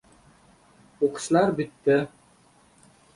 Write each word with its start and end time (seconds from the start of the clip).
O‘qishlar 1.07 1.53
bitdi. 1.59 1.99